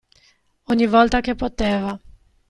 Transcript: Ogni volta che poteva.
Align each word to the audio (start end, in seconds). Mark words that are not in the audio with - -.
Ogni 0.69 0.87
volta 0.87 1.21
che 1.21 1.35
poteva. 1.35 1.95